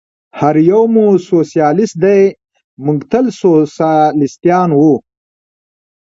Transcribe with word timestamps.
هر 0.39 0.55
یو 0.69 0.83
مو 0.93 1.05
سوسیالیست 1.29 1.95
دی، 2.03 2.21
موږ 2.85 2.99
تل 3.11 3.25
سوسیالیستان 3.41 4.69
و. 4.73 4.81